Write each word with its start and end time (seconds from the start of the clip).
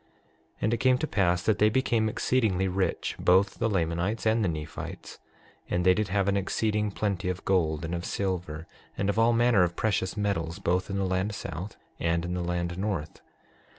6:9 0.55 0.55
And 0.63 0.73
it 0.73 0.77
came 0.79 0.97
to 0.97 1.05
pass 1.05 1.43
that 1.43 1.59
they 1.59 1.69
became 1.69 2.09
exceedingly 2.09 2.67
rich, 2.67 3.15
both 3.19 3.59
the 3.59 3.69
Lamanites 3.69 4.25
and 4.25 4.43
the 4.43 4.47
Nephites; 4.49 5.19
and 5.69 5.85
they 5.85 5.93
did 5.93 6.07
have 6.07 6.27
an 6.27 6.35
exceeding 6.35 6.89
plenty 6.89 7.29
of 7.29 7.45
gold, 7.45 7.85
and 7.85 7.93
of 7.93 8.03
silver, 8.03 8.65
and 8.97 9.09
of 9.09 9.19
all 9.19 9.31
manner 9.31 9.61
of 9.61 9.75
precious 9.75 10.17
metals, 10.17 10.57
both 10.57 10.89
in 10.89 10.97
the 10.97 11.05
land 11.05 11.35
south 11.35 11.77
and 11.99 12.25
in 12.25 12.33
the 12.33 12.41
land 12.41 12.79
north. 12.79 13.21